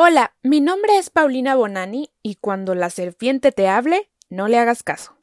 Hola, 0.00 0.32
mi 0.44 0.60
nombre 0.60 0.96
es 0.96 1.10
Paulina 1.10 1.56
Bonani 1.56 2.10
y 2.22 2.36
cuando 2.36 2.76
la 2.76 2.88
serpiente 2.88 3.50
te 3.50 3.66
hable, 3.66 4.08
no 4.30 4.46
le 4.46 4.56
hagas 4.56 4.84
caso. 4.84 5.16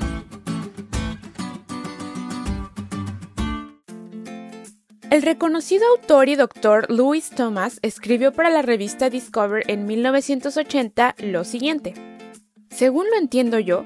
El 5.10 5.22
reconocido 5.22 5.86
autor 5.96 6.28
y 6.28 6.36
doctor 6.36 6.92
Louis 6.92 7.30
Thomas 7.30 7.80
escribió 7.84 8.34
para 8.34 8.50
la 8.50 8.64
revista 8.64 9.10
Discover 9.10 9.64
en 9.72 9.86
1980 9.86 11.16
lo 11.20 11.46
siguiente. 11.46 11.94
Según 12.70 13.06
lo 13.10 13.16
entiendo 13.16 13.60
yo, 13.60 13.86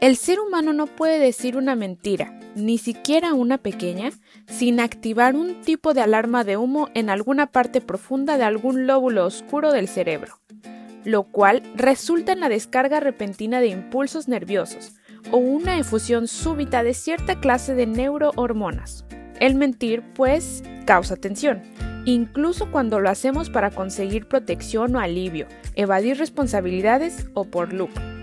el 0.00 0.16
ser 0.16 0.40
humano 0.40 0.72
no 0.72 0.86
puede 0.86 1.18
decir 1.18 1.56
una 1.56 1.74
mentira, 1.74 2.38
ni 2.54 2.76
siquiera 2.78 3.32
una 3.32 3.58
pequeña, 3.58 4.10
sin 4.46 4.78
activar 4.80 5.34
un 5.34 5.62
tipo 5.62 5.94
de 5.94 6.02
alarma 6.02 6.44
de 6.44 6.56
humo 6.56 6.88
en 6.94 7.08
alguna 7.08 7.46
parte 7.46 7.80
profunda 7.80 8.36
de 8.36 8.44
algún 8.44 8.86
lóbulo 8.86 9.24
oscuro 9.24 9.72
del 9.72 9.88
cerebro, 9.88 10.38
lo 11.04 11.24
cual 11.24 11.62
resulta 11.74 12.32
en 12.32 12.40
la 12.40 12.48
descarga 12.48 13.00
repentina 13.00 13.60
de 13.60 13.68
impulsos 13.68 14.28
nerviosos 14.28 14.94
o 15.30 15.38
una 15.38 15.78
efusión 15.78 16.28
súbita 16.28 16.82
de 16.82 16.94
cierta 16.94 17.40
clase 17.40 17.74
de 17.74 17.86
neurohormonas. 17.86 19.04
El 19.40 19.54
mentir, 19.54 20.02
pues, 20.14 20.62
causa 20.84 21.16
tensión, 21.16 21.62
incluso 22.04 22.70
cuando 22.70 23.00
lo 23.00 23.08
hacemos 23.08 23.50
para 23.50 23.70
conseguir 23.70 24.28
protección 24.28 24.94
o 24.94 25.00
alivio, 25.00 25.46
evadir 25.74 26.18
responsabilidades 26.18 27.26
o 27.34 27.44
por 27.44 27.72
lucro. 27.72 28.15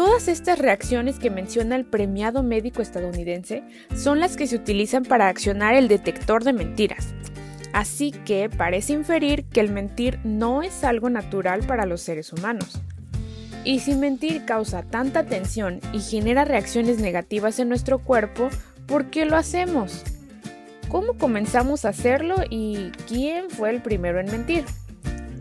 Todas 0.00 0.28
estas 0.28 0.58
reacciones 0.58 1.18
que 1.18 1.28
menciona 1.28 1.76
el 1.76 1.84
premiado 1.84 2.42
médico 2.42 2.80
estadounidense 2.80 3.62
son 3.94 4.18
las 4.18 4.34
que 4.34 4.46
se 4.46 4.56
utilizan 4.56 5.02
para 5.02 5.28
accionar 5.28 5.74
el 5.74 5.88
detector 5.88 6.42
de 6.42 6.54
mentiras. 6.54 7.08
Así 7.74 8.10
que 8.10 8.48
parece 8.48 8.94
inferir 8.94 9.44
que 9.44 9.60
el 9.60 9.70
mentir 9.70 10.18
no 10.24 10.62
es 10.62 10.84
algo 10.84 11.10
natural 11.10 11.66
para 11.66 11.84
los 11.84 12.00
seres 12.00 12.32
humanos. 12.32 12.80
Y 13.62 13.80
si 13.80 13.94
mentir 13.94 14.46
causa 14.46 14.84
tanta 14.84 15.26
tensión 15.26 15.80
y 15.92 16.00
genera 16.00 16.46
reacciones 16.46 16.98
negativas 16.98 17.58
en 17.58 17.68
nuestro 17.68 17.98
cuerpo, 17.98 18.48
¿por 18.86 19.10
qué 19.10 19.26
lo 19.26 19.36
hacemos? 19.36 20.02
¿Cómo 20.88 21.18
comenzamos 21.18 21.84
a 21.84 21.90
hacerlo 21.90 22.36
y 22.48 22.90
quién 23.06 23.50
fue 23.50 23.68
el 23.68 23.82
primero 23.82 24.18
en 24.18 24.30
mentir? 24.30 24.64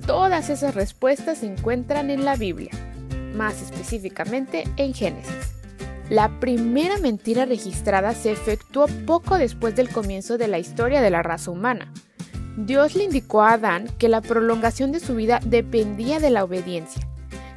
Todas 0.05 0.49
esas 0.49 0.75
respuestas 0.75 1.37
se 1.37 1.45
encuentran 1.45 2.09
en 2.09 2.25
la 2.25 2.35
Biblia 2.35 2.71
más 3.39 3.61
específicamente 3.61 4.65
en 4.75 4.93
Génesis. 4.93 5.53
La 6.09 6.39
primera 6.41 6.97
mentira 6.97 7.45
registrada 7.45 8.13
se 8.13 8.31
efectuó 8.31 8.87
poco 9.05 9.37
después 9.37 9.75
del 9.77 9.89
comienzo 9.89 10.37
de 10.37 10.49
la 10.49 10.59
historia 10.59 11.01
de 11.01 11.09
la 11.09 11.23
raza 11.23 11.49
humana. 11.49 11.93
Dios 12.57 12.95
le 12.95 13.05
indicó 13.05 13.41
a 13.41 13.53
Adán 13.53 13.87
que 13.97 14.09
la 14.09 14.19
prolongación 14.19 14.91
de 14.91 14.99
su 14.99 15.15
vida 15.15 15.39
dependía 15.45 16.19
de 16.19 16.31
la 16.31 16.43
obediencia. 16.43 17.07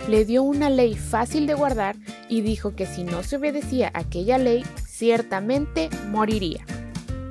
Le 0.09 0.25
dio 0.25 0.45
una 0.45 0.71
ley 0.71 0.95
fácil 0.95 1.49
de 1.49 1.55
guardar 1.55 1.97
y 2.29 2.43
dijo 2.43 2.77
que 2.77 2.87
si 2.87 3.03
no 3.03 3.25
se 3.25 3.37
obedecía 3.37 3.91
aquella 3.95 4.39
ley, 4.39 4.65
ciertamente 4.87 5.91
moriría. 6.11 6.65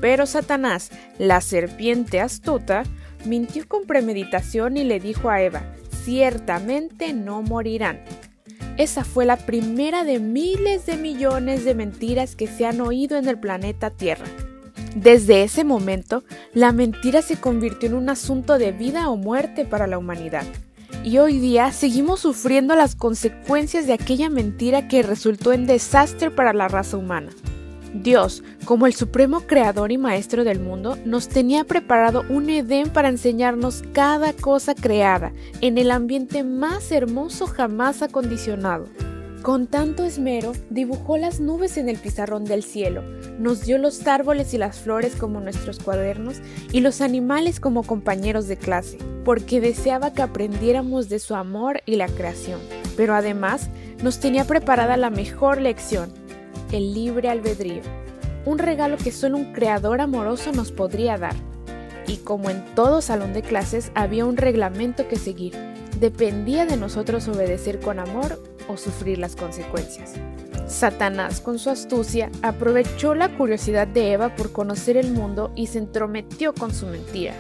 Pero 0.02 0.26
Satanás, 0.26 0.90
la 1.20 1.40
serpiente 1.40 2.20
astuta, 2.20 2.84
mintió 3.26 3.66
con 3.68 3.86
premeditación 3.86 4.76
y 4.76 4.84
le 4.84 5.00
dijo 5.00 5.30
a 5.30 5.42
Eva, 5.42 5.62
ciertamente 6.04 7.14
no 7.14 7.42
morirán. 7.44 8.04
Esa 8.82 9.04
fue 9.06 9.26
la 9.26 9.38
primera 9.38 10.04
de 10.04 10.18
miles 10.18 10.88
de 10.88 10.98
millones 10.98 11.64
de 11.66 11.76
mentiras 11.76 12.36
que 12.36 12.48
se 12.48 12.66
han 12.66 12.82
oído 12.82 13.16
en 13.16 13.28
el 13.28 13.38
planeta 13.38 13.92
Tierra. 13.92 14.26
Desde 14.96 15.44
ese 15.44 15.64
momento, 15.64 16.24
la 16.56 16.72
mentira 16.72 17.22
se 17.22 17.40
convirtió 17.40 17.90
en 17.90 17.94
un 17.94 18.10
asunto 18.10 18.58
de 18.58 18.72
vida 18.72 19.08
o 19.12 19.18
muerte 19.18 19.66
para 19.66 19.86
la 19.86 20.00
humanidad. 20.00 20.46
Y 21.04 21.20
hoy 21.20 21.38
día 21.38 21.72
seguimos 21.72 22.22
sufriendo 22.22 22.76
las 22.76 22.96
consecuencias 22.96 23.86
de 23.86 23.94
aquella 23.94 24.32
mentira 24.32 24.88
que 24.88 25.04
resultó 25.04 25.54
en 25.54 25.68
desastre 25.68 26.32
para 26.32 26.52
la 26.52 26.68
raza 26.68 26.98
humana. 26.98 27.30
Dios, 27.94 28.44
como 28.66 28.88
el 28.88 28.94
supremo 28.94 29.42
creador 29.42 29.92
y 29.92 29.98
maestro 29.98 30.44
del 30.44 30.60
mundo, 30.60 30.98
nos 31.06 31.28
tenía 31.28 31.66
preparado 31.66 32.24
un 32.30 32.50
Edén 32.50 32.90
para 32.90 33.10
enseñarnos 33.10 33.84
cada 33.92 34.34
cosa 34.34 34.76
creada 34.76 35.34
en 35.60 35.78
el 35.78 35.92
ambiente 35.92 36.44
más 36.44 36.92
hermoso 36.92 37.48
jamás 37.48 38.02
acondicionado. 38.02 38.88
Con 39.42 39.66
tanto 39.66 40.06
esmero, 40.06 40.54
dibujó 40.70 41.18
las 41.18 41.40
nubes 41.40 41.78
en 41.78 41.90
el 41.90 41.98
pizarrón 41.98 42.46
del 42.46 42.62
cielo, 42.62 43.02
nos 43.40 43.66
dio 43.66 43.80
los 43.80 44.06
árboles 44.06 44.54
y 44.54 44.60
las 44.60 44.80
flores 44.80 45.16
como 45.16 45.40
nuestros 45.40 45.80
cuadernos 45.80 46.42
y 46.72 46.82
los 46.82 47.02
animales 47.02 47.60
como 47.60 47.82
compañeros 47.82 48.48
de 48.48 48.58
clase, 48.58 49.00
porque 49.26 49.60
deseaba 49.60 50.14
que 50.14 50.22
aprendiéramos 50.22 51.10
de 51.10 51.18
su 51.18 51.34
amor 51.34 51.82
y 51.88 51.96
la 51.96 52.08
creación. 52.08 52.60
Pero 52.96 53.16
además, 53.16 53.70
nos 54.04 54.20
tenía 54.20 54.46
preparada 54.46 54.96
la 54.96 55.10
mejor 55.10 55.60
lección, 55.60 56.14
el 56.72 56.94
libre 56.94 57.30
albedrío, 57.30 57.82
un 58.46 58.58
regalo 58.58 58.98
que 58.98 59.12
solo 59.12 59.38
un 59.38 59.54
creador 59.54 60.02
amoroso 60.02 60.52
nos 60.52 60.72
podría 60.72 61.18
dar. 61.18 61.36
Y 62.08 62.18
como 62.18 62.50
en 62.50 62.64
todo 62.76 63.02
salón 63.02 63.34
de 63.34 63.42
clases 63.42 63.92
había 63.96 64.26
un 64.26 64.38
reglamento 64.38 65.08
que 65.08 65.16
seguir, 65.16 65.54
dependía 66.00 66.66
de 66.66 66.78
nosotros 66.78 67.28
obedecer 67.28 67.80
con 67.80 68.00
amor 68.00 68.42
o 68.68 68.78
sufrir 68.78 69.18
las 69.18 69.36
consecuencias. 69.36 70.14
Satanás, 70.68 71.42
con 71.42 71.60
su 71.60 71.70
astucia, 71.70 72.32
aprovechó 72.42 73.14
la 73.14 73.38
curiosidad 73.38 73.88
de 73.88 74.14
Eva 74.14 74.36
por 74.36 74.52
conocer 74.52 74.98
el 74.98 75.12
mundo 75.12 75.52
y 75.56 75.68
se 75.68 75.80
entrometió 75.80 76.54
con 76.54 76.74
su 76.74 76.88
mentira. 76.88 77.36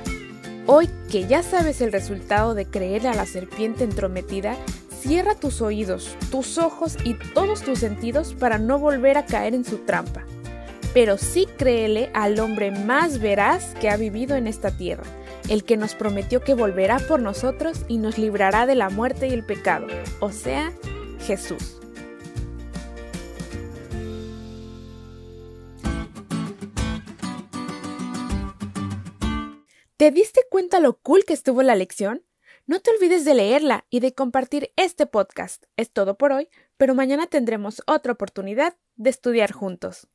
Hoy 0.68 0.90
que 1.09 1.28
ya 1.28 1.41
sabes 1.41 1.81
el 1.81 1.91
resultado 1.91 2.53
de 2.53 2.66
creer 2.66 3.08
a 3.08 3.16
la 3.16 3.25
serpiente 3.25 3.84
entrometida, 3.84 4.56
Cierra 5.01 5.34
tus 5.34 5.63
oídos, 5.63 6.16
tus 6.29 6.59
ojos 6.59 6.95
y 7.03 7.16
todos 7.16 7.63
tus 7.63 7.79
sentidos 7.79 8.35
para 8.35 8.59
no 8.59 8.78
volver 8.78 9.17
a 9.17 9.25
caer 9.25 9.56
en 9.56 9.66
su 9.66 9.79
trampa. 9.79 10.28
Pero 10.94 11.17
sí 11.17 11.47
créele 11.57 12.12
al 12.13 12.39
hombre 12.39 12.69
más 12.69 13.19
veraz 13.19 13.73
que 13.81 13.90
ha 13.90 13.97
vivido 13.97 14.35
en 14.35 14.45
esta 14.45 14.78
tierra, 14.78 15.03
el 15.50 15.63
que 15.63 15.75
nos 15.75 15.95
prometió 15.95 16.41
que 16.41 16.53
volverá 16.53 17.00
por 17.00 17.19
nosotros 17.19 17.84
y 17.88 17.97
nos 17.97 18.19
librará 18.19 18.67
de 18.67 18.75
la 18.75 18.91
muerte 18.91 19.28
y 19.28 19.34
el 19.34 19.44
pecado, 19.44 19.88
o 20.19 20.31
sea, 20.31 20.72
Jesús. 21.25 21.79
¿Te 29.97 30.11
diste 30.11 30.41
cuenta 30.47 30.79
lo 30.79 31.00
cool 31.00 31.25
que 31.25 31.34
estuvo 31.34 31.63
la 31.63 31.75
lección? 31.75 32.23
No 32.67 32.79
te 32.79 32.91
olvides 32.91 33.25
de 33.25 33.33
leerla 33.33 33.85
y 33.89 34.01
de 34.01 34.13
compartir 34.13 34.72
este 34.75 35.07
podcast. 35.07 35.66
Es 35.77 35.91
todo 35.91 36.17
por 36.17 36.31
hoy, 36.31 36.47
pero 36.77 36.94
mañana 36.94 37.27
tendremos 37.27 37.81
otra 37.88 38.13
oportunidad 38.13 38.77
de 38.95 39.09
estudiar 39.09 39.51
juntos. 39.51 40.07